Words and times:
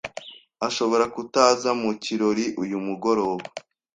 Ashobora 0.67 1.05
kutaza 1.13 1.69
mu 1.81 1.91
kirori 2.03 2.45
uyu 2.63 2.77
mugoroba. 2.85 3.45